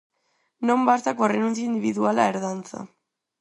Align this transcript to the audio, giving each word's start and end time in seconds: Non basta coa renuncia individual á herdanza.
Non 0.67 0.79
basta 0.89 1.15
coa 1.17 1.31
renuncia 1.35 1.69
individual 1.71 2.15
á 2.23 2.25
herdanza. 2.27 2.79